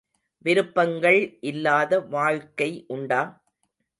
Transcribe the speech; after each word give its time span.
விருப்பங்கள் 0.45 1.19
இல்லாத 1.41 1.99
வாழ்க்கை 2.09 2.85
உண்டா? 2.87 3.21